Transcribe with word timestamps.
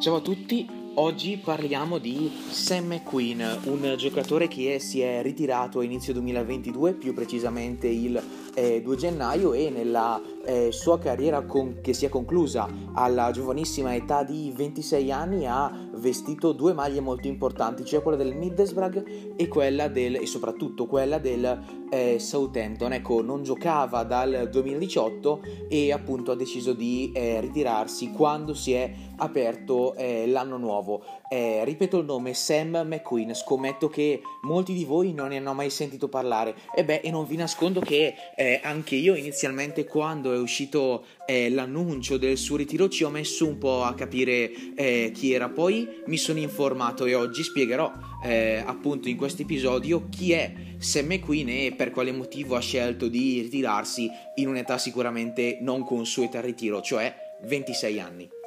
Ciao 0.00 0.16
a 0.16 0.20
tutti, 0.20 0.66
oggi 0.94 1.36
parliamo 1.36 1.98
di 1.98 2.32
Sam 2.48 2.86
McQueen, 2.86 3.58
un 3.64 3.96
giocatore 3.98 4.48
che 4.48 4.78
si 4.78 5.02
è 5.02 5.20
ritirato 5.20 5.80
a 5.80 5.84
inizio 5.84 6.14
2022, 6.14 6.94
più 6.94 7.12
precisamente 7.12 7.86
il 7.86 8.18
eh, 8.60 8.82
2 8.82 8.96
gennaio 8.96 9.54
e 9.54 9.70
nella 9.70 10.20
eh, 10.44 10.70
sua 10.70 10.98
carriera 10.98 11.42
con, 11.42 11.78
che 11.80 11.94
si 11.94 12.04
è 12.04 12.08
conclusa 12.08 12.68
alla 12.94 13.30
giovanissima 13.30 13.94
età 13.94 14.22
di 14.22 14.52
26 14.54 15.10
anni 15.10 15.46
ha 15.46 15.88
vestito 15.94 16.52
due 16.52 16.72
maglie 16.72 17.00
molto 17.00 17.26
importanti, 17.26 17.84
cioè 17.84 18.02
quella 18.02 18.16
del 18.16 18.34
Middlesbrough 18.34 19.34
e 19.36 19.48
quella 19.48 19.88
del 19.88 20.16
e 20.16 20.26
soprattutto 20.26 20.86
quella 20.86 21.18
del 21.18 21.80
eh, 21.90 22.18
Southampton. 22.18 22.92
Ecco, 22.92 23.22
non 23.22 23.42
giocava 23.42 24.02
dal 24.02 24.48
2018 24.50 25.40
e 25.68 25.92
appunto 25.92 26.32
ha 26.32 26.36
deciso 26.36 26.72
di 26.72 27.12
eh, 27.14 27.40
ritirarsi 27.40 28.10
quando 28.10 28.54
si 28.54 28.72
è 28.72 28.92
aperto 29.16 29.94
eh, 29.94 30.26
l'anno 30.26 30.56
nuovo. 30.56 31.02
Eh, 31.28 31.64
ripeto 31.64 31.98
il 31.98 32.06
nome 32.06 32.34
Sam 32.34 32.82
McQueen, 32.86 33.34
scommetto 33.34 33.88
che 33.88 34.22
molti 34.42 34.72
di 34.72 34.84
voi 34.84 35.12
non 35.12 35.28
ne 35.28 35.36
hanno 35.36 35.52
mai 35.52 35.70
sentito 35.70 36.08
parlare. 36.08 36.54
E 36.74 36.84
beh, 36.84 37.00
e 37.00 37.10
non 37.10 37.26
vi 37.26 37.36
nascondo 37.36 37.80
che 37.80 38.14
eh, 38.50 38.60
anche 38.62 38.96
io 38.96 39.14
inizialmente 39.14 39.84
quando 39.84 40.32
è 40.32 40.38
uscito 40.38 41.04
eh, 41.26 41.50
l'annuncio 41.50 42.16
del 42.16 42.36
suo 42.36 42.56
ritiro 42.56 42.88
ci 42.88 43.04
ho 43.04 43.10
messo 43.10 43.46
un 43.46 43.58
po' 43.58 43.84
a 43.84 43.94
capire 43.94 44.50
eh, 44.74 45.12
chi 45.14 45.32
era, 45.32 45.48
poi 45.48 45.88
mi 46.06 46.16
sono 46.16 46.40
informato 46.40 47.04
e 47.04 47.14
oggi 47.14 47.44
spiegherò 47.44 47.92
eh, 48.24 48.62
appunto 48.64 49.08
in 49.08 49.16
questo 49.16 49.42
episodio 49.42 50.08
chi 50.08 50.32
è 50.32 50.52
Sam 50.78 51.06
McQueen 51.06 51.48
e 51.48 51.74
per 51.76 51.90
quale 51.90 52.10
motivo 52.10 52.56
ha 52.56 52.60
scelto 52.60 53.06
di 53.06 53.42
ritirarsi 53.42 54.10
in 54.36 54.48
un'età 54.48 54.78
sicuramente 54.78 55.58
non 55.60 55.84
consueta 55.84 56.38
al 56.38 56.44
ritiro, 56.44 56.80
cioè 56.80 57.14
26 57.42 58.00
anni. 58.00 58.39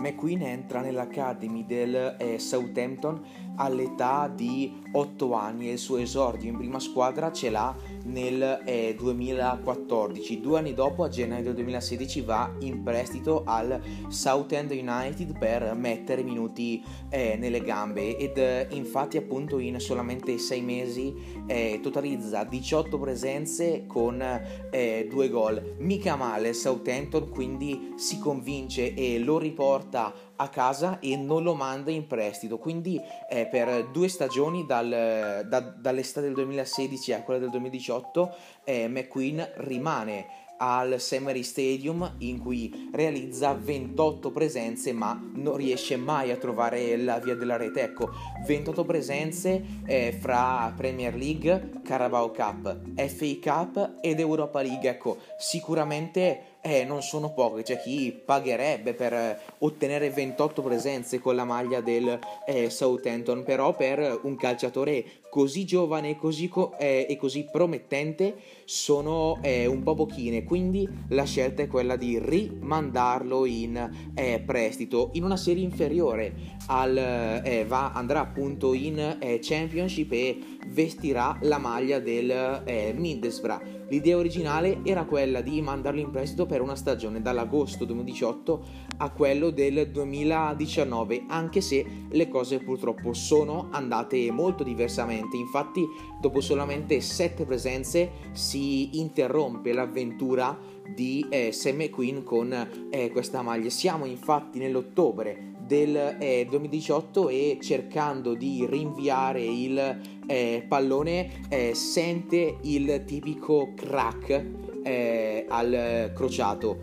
McQueen 0.00 0.42
entra 0.42 0.80
nell'Academy 0.80 1.64
del 1.64 2.16
eh, 2.18 2.38
Southampton 2.38 3.22
all'età 3.60 4.32
di 4.34 4.80
8 4.92 5.34
anni 5.34 5.68
e 5.68 5.72
il 5.72 5.78
suo 5.78 5.98
esordio 5.98 6.48
in 6.48 6.56
prima 6.56 6.80
squadra 6.80 7.30
ce 7.30 7.50
l'ha 7.50 7.76
nel 8.04 8.62
eh, 8.64 8.96
2014. 8.98 10.40
Due 10.40 10.58
anni 10.58 10.74
dopo, 10.74 11.04
a 11.04 11.08
gennaio 11.08 11.44
del 11.44 11.54
2016, 11.54 12.22
va 12.22 12.50
in 12.60 12.82
prestito 12.82 13.42
al 13.44 13.80
Southend 14.08 14.70
United 14.70 15.38
per 15.38 15.74
mettere 15.74 16.22
minuti 16.22 16.82
eh, 17.10 17.36
nelle 17.36 17.60
gambe 17.60 18.16
ed 18.16 18.38
eh, 18.38 18.66
infatti 18.70 19.18
appunto 19.18 19.58
in 19.58 19.78
solamente 19.78 20.38
6 20.38 20.62
mesi 20.62 21.14
eh, 21.46 21.80
totalizza 21.82 22.44
18 22.44 22.98
presenze 22.98 23.84
con 23.86 24.22
eh, 24.70 25.06
due 25.08 25.28
gol. 25.28 25.74
Mica 25.78 26.16
male 26.16 26.54
Southampton, 26.54 27.28
quindi 27.28 27.92
si 27.96 28.18
convince 28.18 28.94
e 28.94 29.18
lo 29.18 29.38
riporta 29.38 30.12
a 30.40 30.48
casa 30.48 30.98
e 31.00 31.16
non 31.16 31.42
lo 31.42 31.54
manda 31.54 31.90
in 31.90 32.06
prestito. 32.06 32.58
Quindi 32.58 33.00
eh, 33.28 33.46
per 33.46 33.90
due 33.90 34.08
stagioni, 34.08 34.64
dal, 34.66 35.44
da, 35.46 35.60
dall'estate 35.60 36.26
del 36.26 36.34
2016 36.34 37.12
a 37.12 37.22
quella 37.22 37.40
del 37.40 37.50
2018, 37.50 38.34
eh, 38.64 38.88
McQueen 38.88 39.52
rimane 39.56 40.39
al 40.62 41.00
Semery 41.00 41.42
Stadium 41.42 42.16
in 42.18 42.38
cui 42.38 42.90
realizza 42.92 43.54
28 43.54 44.30
presenze 44.30 44.92
ma 44.92 45.18
non 45.34 45.56
riesce 45.56 45.96
mai 45.96 46.30
a 46.30 46.36
trovare 46.36 46.96
la 46.96 47.18
via 47.18 47.34
della 47.34 47.56
rete. 47.56 47.82
Ecco, 47.82 48.10
28 48.46 48.84
presenze 48.84 49.62
eh, 49.86 50.16
fra 50.18 50.72
Premier 50.76 51.14
League, 51.14 51.80
Carabao 51.82 52.30
Cup, 52.30 52.78
FA 52.94 53.38
Cup 53.40 53.98
ed 54.00 54.20
Europa 54.20 54.60
League. 54.60 54.88
Ecco, 54.88 55.18
sicuramente 55.38 56.58
eh, 56.62 56.84
non 56.84 57.02
sono 57.02 57.32
poche, 57.32 57.62
c'è 57.62 57.80
chi 57.80 58.12
pagherebbe 58.12 58.92
per 58.92 59.12
eh, 59.14 59.38
ottenere 59.58 60.10
28 60.10 60.62
presenze 60.62 61.18
con 61.18 61.34
la 61.34 61.44
maglia 61.44 61.80
del 61.80 62.18
eh, 62.46 62.68
Southampton, 62.68 63.44
però 63.44 63.74
per 63.74 64.20
un 64.24 64.36
calciatore 64.36 65.04
così 65.30 65.64
giovane 65.64 66.16
così 66.16 66.48
co- 66.48 66.76
eh, 66.76 67.06
e 67.08 67.16
così 67.16 67.48
promettente 67.50 68.36
sono 68.64 69.38
eh, 69.40 69.66
un 69.66 69.82
po' 69.82 69.94
pochine, 69.94 70.44
quindi 70.44 70.86
la 71.08 71.24
scelta 71.24 71.62
è 71.62 71.68
quella 71.68 71.96
di 71.96 72.18
rimandarlo 72.18 73.46
in 73.46 74.10
eh, 74.14 74.42
prestito 74.44 75.10
in 75.14 75.24
una 75.24 75.36
serie 75.36 75.62
inferiore 75.62 76.58
al, 76.70 77.64
va, 77.66 77.92
andrà 77.92 78.20
appunto 78.20 78.72
in 78.72 79.18
Championship 79.40 80.12
e 80.12 80.38
vestirà 80.68 81.36
la 81.42 81.58
maglia 81.58 81.98
del 81.98 82.94
Middlesbrough 82.96 83.80
L'idea 83.90 84.16
originale 84.16 84.82
era 84.84 85.04
quella 85.04 85.40
di 85.40 85.60
mandarlo 85.60 85.98
in 85.98 86.10
prestito 86.10 86.46
per 86.46 86.60
una 86.60 86.76
stagione 86.76 87.20
dall'agosto 87.20 87.84
2018 87.84 88.64
a 88.98 89.10
quello 89.10 89.50
del 89.50 89.90
2019, 89.90 91.24
anche 91.26 91.60
se 91.60 91.84
le 92.08 92.28
cose 92.28 92.60
purtroppo 92.60 93.12
sono 93.12 93.66
andate 93.72 94.30
molto 94.30 94.62
diversamente. 94.62 95.36
Infatti, 95.36 95.84
dopo 96.20 96.40
solamente 96.40 97.00
sette 97.00 97.44
presenze 97.44 98.10
si 98.30 99.00
interrompe 99.00 99.72
l'avventura 99.72 100.56
di 100.94 101.26
eh, 101.28 101.50
Sam 101.50 101.78
McQueen 101.78 102.22
con 102.22 102.88
eh, 102.90 103.10
questa 103.10 103.42
maglia. 103.42 103.70
Siamo 103.70 104.04
infatti 104.04 104.60
nell'ottobre 104.60 105.50
del 105.70 106.16
eh, 106.18 106.48
2018 106.50 107.28
e 107.28 107.58
cercando 107.62 108.34
di 108.34 108.66
rinviare 108.68 109.40
il 109.40 110.00
eh, 110.26 110.64
pallone 110.66 111.44
eh, 111.48 111.76
sente 111.76 112.56
il 112.62 113.04
tipico 113.06 113.72
crack 113.76 114.46
eh, 114.82 115.46
al 115.48 116.10
crociato 116.12 116.78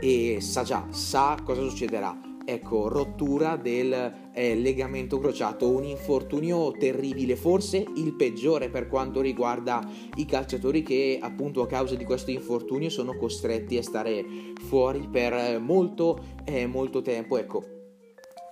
e 0.00 0.38
sa 0.40 0.64
già, 0.64 0.88
sa 0.90 1.38
cosa 1.44 1.62
succederà. 1.62 2.32
Ecco, 2.44 2.88
rottura 2.88 3.56
del 3.56 4.12
eh, 4.32 4.54
legamento 4.56 5.18
crociato, 5.20 5.70
un 5.70 5.84
infortunio 5.84 6.72
terribile, 6.72 7.36
forse 7.36 7.86
il 7.96 8.14
peggiore 8.14 8.68
per 8.68 8.88
quanto 8.88 9.20
riguarda 9.20 9.88
i 10.16 10.26
calciatori 10.26 10.82
che 10.82 11.18
appunto 11.22 11.62
a 11.62 11.68
causa 11.68 11.94
di 11.94 12.04
questo 12.04 12.32
infortunio 12.32 12.90
sono 12.90 13.16
costretti 13.16 13.78
a 13.78 13.82
stare 13.82 14.24
fuori 14.66 15.08
per 15.08 15.58
molto, 15.60 16.18
eh, 16.44 16.66
molto 16.66 17.00
tempo. 17.00 17.38
Ecco, 17.38 17.73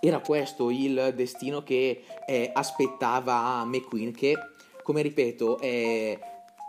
era 0.05 0.19
questo 0.19 0.71
il 0.71 1.13
destino 1.15 1.63
che 1.63 2.03
eh, 2.27 2.51
aspettava 2.53 3.65
McQueen, 3.65 4.13
che 4.13 4.35
come 4.83 5.01
ripeto 5.01 5.61
eh, 5.61 6.19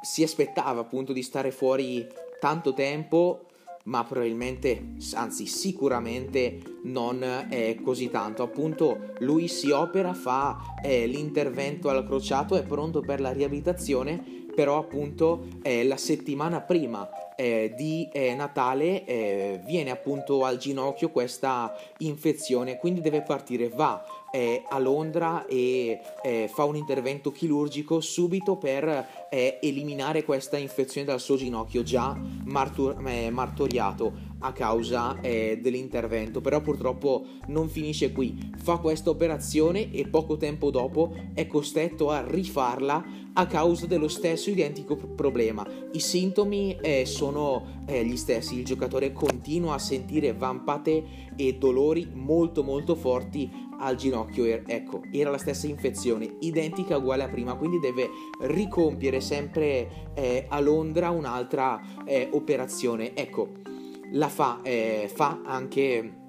si 0.03 0.21
aspettava 0.21 0.81
appunto 0.81 1.13
di 1.13 1.23
stare 1.23 1.49
fuori 1.49 2.07
tanto 2.39 2.73
tempo 2.73 3.47
ma 3.85 4.03
probabilmente, 4.03 4.93
anzi 5.13 5.47
sicuramente 5.47 6.59
non 6.83 7.23
è 7.49 7.75
così 7.83 8.09
tanto. 8.09 8.43
Appunto 8.43 9.13
lui 9.19 9.47
si 9.47 9.71
opera, 9.71 10.13
fa 10.13 10.57
eh, 10.81 11.05
l'intervento 11.05 11.89
al 11.89 12.05
crociato, 12.05 12.55
è 12.55 12.63
pronto 12.63 13.01
per 13.01 13.19
la 13.19 13.31
riabilitazione, 13.31 14.41
però 14.53 14.77
appunto 14.77 15.47
eh, 15.61 15.83
la 15.83 15.97
settimana 15.97 16.61
prima 16.61 17.09
eh, 17.35 17.73
di 17.75 18.07
eh, 18.11 18.35
Natale 18.35 19.05
eh, 19.05 19.61
viene 19.65 19.89
appunto 19.89 20.45
al 20.45 20.57
ginocchio 20.57 21.09
questa 21.09 21.73
infezione, 21.99 22.77
quindi 22.77 23.01
deve 23.01 23.21
partire, 23.21 23.69
va 23.69 24.03
eh, 24.31 24.63
a 24.69 24.79
Londra 24.79 25.45
e 25.45 25.99
eh, 26.23 26.49
fa 26.51 26.63
un 26.63 26.75
intervento 26.75 27.31
chirurgico 27.31 27.99
subito 28.01 28.55
per 28.57 29.27
eh, 29.29 29.59
eliminare 29.61 30.23
questa 30.23 30.57
infezione 30.57 31.07
dal 31.07 31.19
suo 31.19 31.35
ginocchio 31.35 31.83
già 31.83 32.15
martur- 32.45 32.97
martoriato 33.29 34.31
a 34.43 34.51
causa 34.51 35.19
eh, 35.21 35.57
dell'intervento, 35.61 36.41
però 36.41 36.61
purtroppo 36.61 37.25
non 37.47 37.69
finisce 37.69 38.11
qui. 38.11 38.51
Fa 38.57 38.77
questa 38.77 39.09
operazione 39.09 39.91
e 39.91 40.07
poco 40.07 40.37
tempo 40.37 40.69
dopo 40.69 41.15
è 41.33 41.47
costretto 41.47 42.09
a 42.09 42.23
rifarla 42.25 43.21
a 43.33 43.47
causa 43.47 43.87
dello 43.87 44.07
stesso 44.07 44.49
identico 44.49 44.95
problema. 44.95 45.65
I 45.93 45.99
sintomi 45.99 46.77
eh, 46.81 47.05
sono 47.05 47.81
eh, 47.85 48.03
gli 48.05 48.17
stessi, 48.17 48.59
il 48.59 48.65
giocatore 48.65 49.11
continua 49.11 49.75
a 49.75 49.79
sentire 49.79 50.33
vampate 50.33 51.31
e 51.35 51.55
dolori 51.57 52.09
molto 52.13 52.63
molto 52.63 52.95
forti 52.95 53.49
al 53.79 53.95
ginocchio. 53.95 54.45
Ecco, 54.65 55.01
era 55.11 55.31
la 55.31 55.37
stessa 55.37 55.67
infezione, 55.67 56.35
identica 56.41 56.97
uguale 56.97 57.23
a 57.23 57.29
prima, 57.29 57.55
quindi 57.55 57.79
deve 57.79 58.09
ricompiere 58.41 59.19
sempre 59.19 60.11
eh, 60.13 60.45
a 60.47 60.59
Londra 60.59 61.09
un'altra 61.09 61.81
eh, 62.05 62.27
operazione. 62.31 63.15
Ecco, 63.15 63.49
la 64.11 64.27
fa, 64.27 64.59
eh, 64.61 65.09
fa 65.13 65.41
anche 65.43 66.21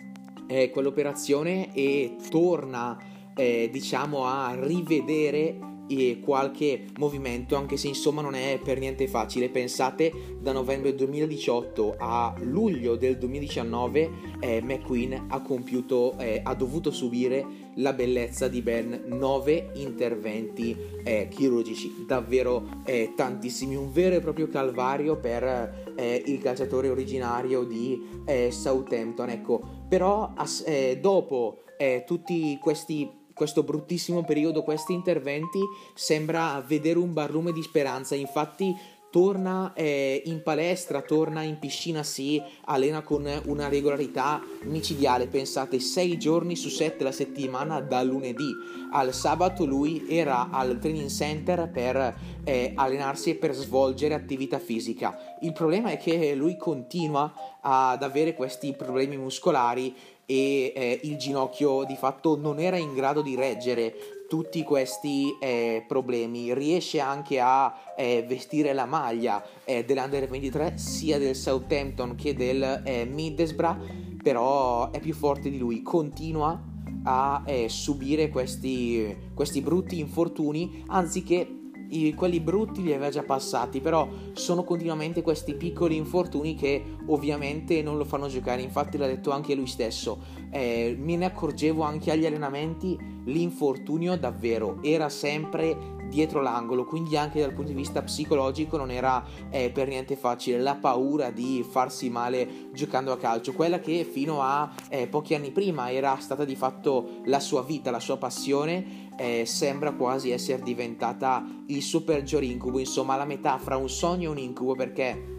quell'operazione 0.73 1.73
e 1.73 2.17
torna 2.29 2.99
diciamo 3.35 4.27
a 4.27 4.55
rivedere 4.61 5.74
qualche 6.21 6.87
movimento, 6.99 7.57
anche 7.57 7.77
se 7.77 7.89
insomma 7.89 8.23
non 8.23 8.35
è 8.35 8.59
per 8.63 8.79
niente 8.79 9.07
facile. 9.07 9.51
Pensate, 9.51 10.13
da 10.41 10.53
novembre 10.53 10.95
2018 10.95 11.97
a 11.99 12.35
luglio 12.41 12.97
del 12.97 13.19
2019 13.19 14.11
eh, 14.41 14.63
McQueen 14.63 15.27
ha 15.29 15.41
compiuto, 15.41 16.17
eh, 16.19 16.41
ha 16.43 16.55
dovuto 16.55 16.91
subire 16.91 17.63
la 17.77 17.93
bellezza 17.93 18.49
di 18.49 18.63
ben 18.63 19.03
nove 19.07 19.71
interventi 19.75 20.77
eh, 21.03 21.29
chirurgici, 21.29 22.05
davvero 22.07 22.83
eh, 22.85 23.13
tantissimi, 23.15 23.75
un 23.75 23.93
vero 23.93 24.17
e 24.17 24.21
proprio 24.21 24.49
calvario 24.49 25.17
per 25.17 25.93
eh, 25.97 26.23
il 26.27 26.39
calciatore 26.41 26.89
originario 26.89 27.65
di 27.65 28.23
eh, 28.25 28.51
Southampton. 28.51 29.31
Ecco, 29.31 29.61
però 29.89 30.33
as- 30.35 30.65
dopo 31.01 31.59
tutti 32.07 32.57
questi 32.61 33.24
questo 33.35 33.63
bruttissimo 33.63 34.25
periodo, 34.25 34.63
questi 34.63 34.93
interventi, 34.93 35.61
sembra 35.95 36.63
vedere 36.67 36.99
un 36.99 37.13
barlume 37.13 37.53
di 37.53 37.63
speranza. 37.63 38.15
Infatti, 38.15 38.75
torna 39.15 39.73
eh, 39.75 40.23
in 40.25 40.43
palestra, 40.43 41.01
torna 41.01 41.43
in 41.43 41.61
piscina, 41.61 42.03
si 42.03 42.43
allena 42.65 43.03
con 43.03 43.25
una 43.45 43.69
regolarità 43.69 44.43
micidiale. 44.63 45.29
Pensate, 45.29 45.79
sei 45.79 46.19
giorni 46.19 46.57
su 46.57 46.69
sette 46.69 47.05
la 47.05 47.13
settimana 47.13 47.81
da 47.81 48.03
lunedì 48.03 48.53
al 48.91 49.13
sabato 49.13 49.65
lui 49.65 50.07
era 50.09 50.51
al 50.51 50.79
training 50.79 51.09
center 51.09 51.69
per 51.71 52.17
eh, 52.45 52.73
allenarsi 52.75 53.31
e 53.31 53.35
per 53.35 53.53
svolgere 53.53 54.15
attività 54.15 54.59
fisica. 54.59 55.37
Il 55.41 55.53
problema 55.53 55.91
è 55.91 55.97
che 55.97 56.35
lui 56.35 56.57
continua 56.57 57.33
ad 57.61 58.03
avere 58.03 58.35
questi 58.35 58.73
problemi 58.73 59.17
muscolari 59.17 59.95
e 60.27 60.73
eh, 60.75 61.01
il 61.05 61.17
ginocchio 61.17 61.85
di 61.85 61.97
fatto 61.97 62.37
non 62.37 62.59
era 62.59 62.77
in 62.77 62.95
grado 62.95 63.23
di 63.23 63.35
reggere 63.35 63.95
tutti 64.29 64.63
questi 64.63 65.37
eh, 65.41 65.85
problemi. 65.87 66.55
Riesce 66.55 67.01
anche 67.01 67.41
a 67.41 67.75
eh, 67.97 68.25
vestire 68.27 68.73
la 68.73 68.87
maglia 68.87 69.43
eh, 69.65 69.85
dell'Under 69.85 70.29
23 70.29 70.79
sia 70.79 71.19
del 71.19 71.37
Southampton 71.37 72.15
che 72.15 72.35
del 72.35 72.83
eh, 72.85 73.05
Middlesbrough 73.05 74.03
però 74.23 74.91
è 74.91 75.01
più 75.01 75.15
forte 75.15 75.51
di 75.51 75.59
lui. 75.59 75.83
Continua 75.83 76.61
a 77.05 77.43
eh, 77.45 77.69
subire 77.69 78.31
questi, 78.31 79.15
questi 79.35 79.61
brutti 79.61 79.99
infortuni 79.99 80.83
anziché 80.89 81.64
i, 81.89 82.15
quelli 82.15 82.41
brutti 82.41 82.83
li 82.83 82.93
aveva 82.93 83.11
già 83.11 83.23
passati, 83.23 83.81
però 83.81 84.09
sono 84.33 84.65
continuamente 84.65 85.23
questi 85.23 85.55
piccoli 85.55 85.97
infortuni 85.97 86.55
che 86.55 86.83
ovviamente 87.07 87.83
non 87.83 87.97
lo 87.97 88.05
fanno 88.05 88.29
giocare. 88.29 88.63
Infatti 88.63 88.97
l'ha 88.97 89.07
detto 89.07 89.31
anche 89.31 89.55
lui 89.55 89.67
stesso. 89.67 90.43
Eh, 90.51 90.97
me 90.99 91.17
ne 91.17 91.27
accorgevo 91.27 91.83
anche 91.83 92.11
agli 92.11 92.27
allenamenti, 92.27 92.97
l'infortunio 93.25 94.17
davvero 94.17 94.79
era 94.83 95.09
sempre 95.09 95.94
dietro 96.15 96.41
l'angolo, 96.41 96.85
quindi 96.85 97.17
anche 97.17 97.41
dal 97.41 97.53
punto 97.53 97.73
di 97.73 97.77
vista 97.77 98.01
psicologico 98.01 98.77
non 98.77 98.93
era 98.93 99.25
eh, 99.51 99.71
per 99.71 99.89
niente 99.89 100.15
facile. 100.15 100.61
La 100.61 100.77
paura 100.77 101.31
di 101.31 101.67
farsi 101.69 102.09
male 102.09 102.69
giocando 102.73 103.11
a 103.11 103.19
calcio, 103.19 103.53
quella 103.53 103.81
che 103.81 104.05
fino 104.05 104.41
a 104.41 104.73
eh, 104.89 105.09
pochi 105.09 105.35
anni 105.35 105.51
prima 105.51 105.91
era 105.91 106.17
stata 106.21 106.45
di 106.45 106.55
fatto 106.55 107.21
la 107.25 107.41
sua 107.41 107.63
vita, 107.63 107.91
la 107.91 107.99
sua 107.99 108.17
passione, 108.17 109.09
eh, 109.17 109.45
sembra 109.45 109.93
quasi 109.93 110.31
essere 110.31 110.63
diventata 110.63 111.45
il 111.67 111.83
suo 111.83 112.03
peggior 112.03 112.45
incubo, 112.45 112.79
insomma 112.79 113.17
la 113.17 113.25
metà 113.25 113.59
fra 113.59 113.77
un 113.77 113.91
sogno 113.91 114.29
e 114.29 114.31
un 114.31 114.39
incubo 114.39 114.77
perché 114.77 115.33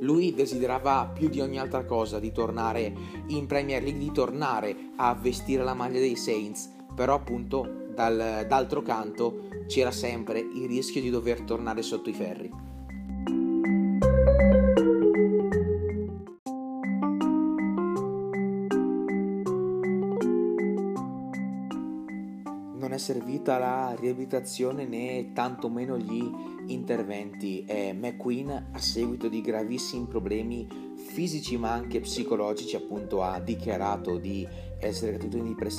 lui 0.00 0.34
desiderava 0.34 1.10
più 1.14 1.30
di 1.30 1.40
ogni 1.40 1.58
altra 1.58 1.86
cosa 1.86 2.18
di 2.18 2.30
tornare 2.30 2.92
in 3.28 3.46
Premier 3.46 3.82
League, 3.82 4.00
di 4.00 4.12
tornare 4.12 4.76
a 4.96 5.14
vestire 5.14 5.64
la 5.64 5.72
maglia 5.72 5.98
dei 5.98 6.16
Saints, 6.16 6.70
però 6.94 7.14
appunto 7.14 7.86
dal, 7.94 8.44
d'altro 8.46 8.82
canto 8.82 9.53
c'era 9.66 9.90
sempre 9.90 10.38
il 10.38 10.66
rischio 10.66 11.00
di 11.00 11.10
dover 11.10 11.42
tornare 11.42 11.82
sotto 11.82 12.10
i 12.10 12.12
ferri. 12.12 12.50
Non 22.76 22.92
è 22.92 22.98
servita 22.98 23.58
la 23.58 23.96
riabilitazione 23.98 24.84
né 24.84 25.32
tantomeno 25.32 25.96
gli 25.96 26.22
interventi. 26.66 27.64
Eh, 27.64 27.92
McQueen, 27.94 28.68
a 28.72 28.78
seguito 28.78 29.28
di 29.28 29.40
gravissimi 29.40 30.06
problemi 30.06 30.92
fisici 30.94 31.56
ma 31.56 31.72
anche 31.72 32.00
psicologici, 32.00 32.76
appunto 32.76 33.22
ha 33.22 33.40
dichiarato 33.40 34.18
di 34.18 34.46
essere 34.78 35.16
caduto 35.16 35.36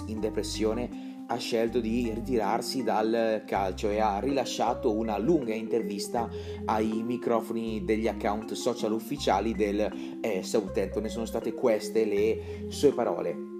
in 0.07 0.19
depressione 0.19 1.04
ha 1.27 1.37
scelto 1.37 1.79
di 1.79 2.11
ritirarsi 2.13 2.83
dal 2.83 3.43
calcio 3.45 3.89
e 3.89 3.99
ha 3.99 4.19
rilasciato 4.19 4.91
una 4.91 5.17
lunga 5.17 5.53
intervista 5.53 6.29
ai 6.65 7.01
microfoni 7.03 7.83
degli 7.83 8.07
account 8.07 8.53
social 8.53 8.91
ufficiali 8.91 9.53
del 9.53 10.19
eh, 10.21 10.43
Southampton 10.43 11.05
e 11.05 11.09
sono 11.09 11.25
state 11.25 11.53
queste 11.53 12.05
le 12.05 12.65
sue 12.69 12.93
parole. 12.93 13.53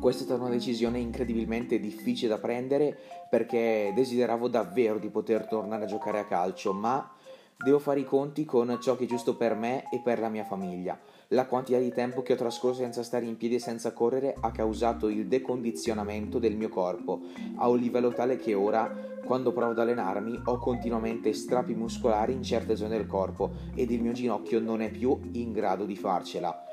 Questa 0.00 0.22
è 0.22 0.26
stata 0.26 0.42
una 0.42 0.50
decisione 0.50 0.98
incredibilmente 0.98 1.80
difficile 1.80 2.28
da 2.28 2.38
prendere 2.38 2.96
perché 3.28 3.92
desideravo 3.94 4.48
davvero 4.48 4.98
di 4.98 5.08
poter 5.08 5.46
tornare 5.46 5.84
a 5.84 5.88
giocare 5.88 6.18
a 6.18 6.26
calcio, 6.26 6.74
ma 6.74 7.10
devo 7.56 7.78
fare 7.78 8.00
i 8.00 8.04
conti 8.04 8.44
con 8.44 8.78
ciò 8.80 8.96
che 8.96 9.04
è 9.04 9.06
giusto 9.06 9.36
per 9.36 9.54
me 9.54 9.84
e 9.90 10.00
per 10.00 10.18
la 10.18 10.28
mia 10.28 10.44
famiglia. 10.44 10.98
La 11.28 11.46
quantità 11.46 11.78
di 11.78 11.92
tempo 11.92 12.22
che 12.22 12.34
ho 12.34 12.36
trascorso 12.36 12.80
senza 12.80 13.02
stare 13.02 13.24
in 13.24 13.36
piedi 13.36 13.54
e 13.54 13.58
senza 13.58 13.92
correre 13.92 14.34
ha 14.38 14.50
causato 14.50 15.08
il 15.08 15.26
decondizionamento 15.26 16.38
del 16.38 16.56
mio 16.56 16.68
corpo 16.68 17.20
a 17.56 17.68
un 17.68 17.78
livello 17.78 18.12
tale 18.12 18.36
che 18.36 18.54
ora, 18.54 18.92
quando 19.24 19.52
provo 19.52 19.72
ad 19.72 19.78
allenarmi, 19.78 20.42
ho 20.44 20.58
continuamente 20.58 21.32
strappi 21.32 21.74
muscolari 21.74 22.32
in 22.32 22.42
certe 22.42 22.76
zone 22.76 22.96
del 22.96 23.06
corpo 23.06 23.52
ed 23.74 23.90
il 23.90 24.02
mio 24.02 24.12
ginocchio 24.12 24.60
non 24.60 24.82
è 24.82 24.90
più 24.90 25.18
in 25.32 25.52
grado 25.52 25.84
di 25.84 25.96
farcela. 25.96 26.64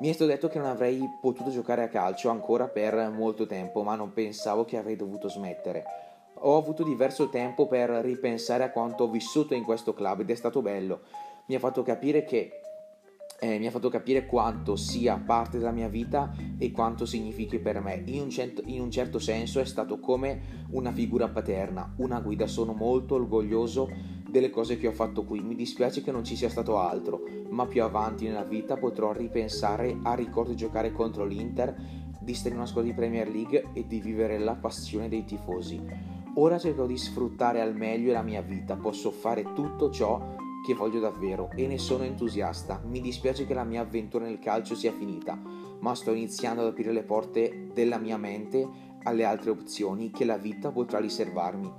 Mi 0.00 0.08
è 0.08 0.12
stato 0.12 0.30
detto 0.30 0.48
che 0.48 0.58
non 0.58 0.66
avrei 0.66 1.00
potuto 1.20 1.50
giocare 1.50 1.84
a 1.84 1.88
calcio 1.88 2.28
ancora 2.28 2.66
per 2.66 3.10
molto 3.10 3.46
tempo, 3.46 3.84
ma 3.84 3.94
non 3.94 4.12
pensavo 4.12 4.64
che 4.64 4.76
avrei 4.76 4.96
dovuto 4.96 5.28
smettere. 5.28 6.11
Ho 6.44 6.56
avuto 6.56 6.82
diverso 6.82 7.28
tempo 7.28 7.68
per 7.68 7.88
ripensare 7.88 8.64
a 8.64 8.70
quanto 8.72 9.04
ho 9.04 9.10
vissuto 9.10 9.54
in 9.54 9.62
questo 9.62 9.94
club 9.94 10.20
ed 10.20 10.30
è 10.30 10.34
stato 10.34 10.60
bello. 10.60 11.02
Mi 11.46 11.54
ha 11.54 11.60
fatto 11.60 11.84
capire 11.84 12.24
che 12.24 12.50
eh, 13.38 13.58
mi 13.60 13.66
ha 13.68 13.70
fatto 13.70 13.88
capire 13.88 14.26
quanto 14.26 14.74
sia 14.74 15.22
parte 15.24 15.58
della 15.58 15.70
mia 15.70 15.86
vita 15.86 16.34
e 16.58 16.72
quanto 16.72 17.06
significhi 17.06 17.60
per 17.60 17.80
me. 17.80 18.02
In 18.06 18.22
un, 18.22 18.30
cent- 18.30 18.62
in 18.66 18.80
un, 18.80 18.90
certo 18.90 19.20
senso 19.20 19.60
è 19.60 19.64
stato 19.64 20.00
come 20.00 20.66
una 20.70 20.90
figura 20.90 21.28
paterna, 21.28 21.94
una 21.98 22.18
guida. 22.18 22.48
Sono 22.48 22.72
molto 22.72 23.14
orgoglioso 23.14 23.88
delle 24.28 24.50
cose 24.50 24.78
che 24.78 24.88
ho 24.88 24.92
fatto 24.92 25.24
qui. 25.24 25.40
Mi 25.42 25.54
dispiace 25.54 26.02
che 26.02 26.10
non 26.10 26.24
ci 26.24 26.34
sia 26.34 26.48
stato 26.48 26.76
altro, 26.76 27.20
ma 27.50 27.66
più 27.66 27.84
avanti 27.84 28.26
nella 28.26 28.42
vita 28.42 28.76
potrò 28.76 29.12
ripensare 29.12 29.96
al 30.02 30.16
ricordo 30.16 30.50
di 30.50 30.56
giocare 30.56 30.90
contro 30.90 31.24
l'Inter, 31.24 31.76
di 32.18 32.34
stare 32.34 32.50
in 32.50 32.56
una 32.56 32.66
squadra 32.66 32.90
di 32.90 32.96
Premier 32.96 33.28
League 33.28 33.70
e 33.74 33.86
di 33.86 34.00
vivere 34.00 34.38
la 34.38 34.54
passione 34.54 35.08
dei 35.08 35.24
tifosi. 35.24 36.11
Ora 36.36 36.58
cerco 36.58 36.86
di 36.86 36.96
sfruttare 36.96 37.60
al 37.60 37.76
meglio 37.76 38.10
la 38.10 38.22
mia 38.22 38.40
vita, 38.40 38.74
posso 38.76 39.10
fare 39.10 39.52
tutto 39.52 39.90
ciò 39.90 40.34
che 40.64 40.72
voglio 40.72 40.98
davvero 40.98 41.50
e 41.54 41.66
ne 41.66 41.76
sono 41.76 42.04
entusiasta. 42.04 42.80
Mi 42.86 43.02
dispiace 43.02 43.44
che 43.44 43.52
la 43.52 43.64
mia 43.64 43.82
avventura 43.82 44.24
nel 44.24 44.38
calcio 44.38 44.74
sia 44.74 44.92
finita, 44.92 45.38
ma 45.80 45.94
sto 45.94 46.10
iniziando 46.12 46.62
ad 46.62 46.68
aprire 46.68 46.90
le 46.90 47.02
porte 47.02 47.68
della 47.74 47.98
mia 47.98 48.16
mente 48.16 48.66
alle 49.02 49.24
altre 49.24 49.50
opzioni 49.50 50.10
che 50.10 50.24
la 50.24 50.38
vita 50.38 50.70
potrà 50.70 51.00
riservarmi. 51.00 51.70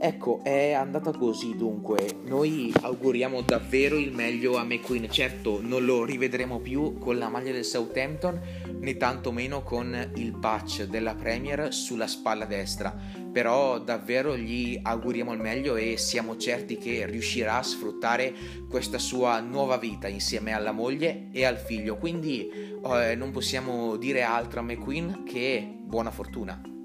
Ecco, 0.00 0.40
è 0.44 0.70
andata 0.72 1.10
così 1.10 1.56
dunque. 1.56 2.20
Noi 2.24 2.72
auguriamo 2.82 3.40
davvero 3.40 3.96
il 3.96 4.12
meglio 4.12 4.56
a 4.56 4.62
McQueen. 4.62 5.10
Certo, 5.10 5.60
non 5.60 5.84
lo 5.84 6.04
rivedremo 6.04 6.60
più 6.60 6.98
con 6.98 7.18
la 7.18 7.28
maglia 7.28 7.50
del 7.50 7.64
Southampton, 7.64 8.40
né 8.78 8.96
tantomeno 8.96 9.64
con 9.64 10.12
il 10.14 10.38
patch 10.38 10.84
della 10.84 11.16
Premier 11.16 11.74
sulla 11.74 12.06
spalla 12.06 12.44
destra. 12.44 12.96
Però 13.32 13.80
davvero 13.80 14.36
gli 14.36 14.78
auguriamo 14.80 15.32
il 15.32 15.40
meglio 15.40 15.74
e 15.74 15.96
siamo 15.96 16.36
certi 16.36 16.78
che 16.78 17.04
riuscirà 17.06 17.58
a 17.58 17.62
sfruttare 17.64 18.32
questa 18.70 18.98
sua 18.98 19.40
nuova 19.40 19.78
vita 19.78 20.06
insieme 20.06 20.52
alla 20.52 20.72
moglie 20.72 21.26
e 21.32 21.44
al 21.44 21.58
figlio. 21.58 21.96
Quindi 21.96 22.48
eh, 22.48 23.16
non 23.16 23.32
possiamo 23.32 23.96
dire 23.96 24.22
altro 24.22 24.60
a 24.60 24.62
McQueen 24.62 25.24
che 25.24 25.68
buona 25.82 26.12
fortuna. 26.12 26.77